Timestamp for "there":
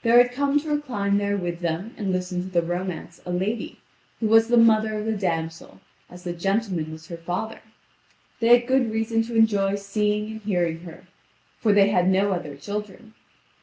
0.00-0.16, 1.18-1.36